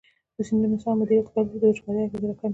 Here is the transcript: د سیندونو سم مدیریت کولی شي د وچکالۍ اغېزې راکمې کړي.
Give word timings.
د 0.35 0.37
سیندونو 0.47 0.77
سم 0.83 0.93
مدیریت 0.99 1.27
کولی 1.31 1.47
شي 1.51 1.57
د 1.61 1.63
وچکالۍ 1.67 2.01
اغېزې 2.03 2.27
راکمې 2.29 2.35
کړي. 2.39 2.49